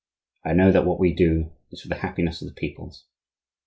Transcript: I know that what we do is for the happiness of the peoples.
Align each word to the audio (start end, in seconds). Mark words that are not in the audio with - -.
I 0.43 0.53
know 0.53 0.71
that 0.71 0.83
what 0.87 0.97
we 0.99 1.13
do 1.13 1.51
is 1.69 1.83
for 1.83 1.89
the 1.89 1.93
happiness 1.99 2.41
of 2.41 2.47
the 2.47 2.55
peoples. 2.55 3.05